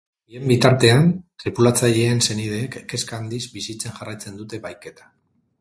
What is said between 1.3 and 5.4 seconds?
tripulatzaileen senideek kezka handiz bizitzen jarraitzen dute bahiketa.